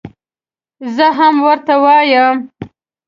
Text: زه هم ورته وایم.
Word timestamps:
زه 0.95 1.07
هم 1.17 1.35
ورته 1.47 1.73
وایم. 1.83 2.37